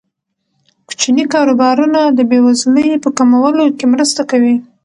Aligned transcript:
کوچني 0.87 1.25
کاروبارونه 1.33 1.99
د 2.17 2.19
بې 2.29 2.39
وزلۍ 2.45 2.87
په 3.03 3.09
کمولو 3.17 3.63
کې 3.77 3.85
مرسته 3.93 4.21
کوي. 4.31 4.55